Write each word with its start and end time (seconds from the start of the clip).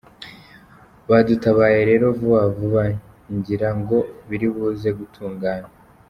Badutabaye 1.09 1.79
rero 1.89 2.05
vuba 2.17 2.41
vuba, 2.55 2.83
ngira 3.35 3.69
ngo 3.79 3.97
biri 4.27 4.47
buze 4.55 4.89
gutungana. 4.99 5.67